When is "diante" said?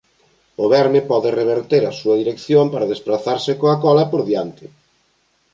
4.29-4.65